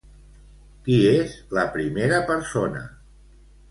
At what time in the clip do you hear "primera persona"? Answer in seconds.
1.79-2.87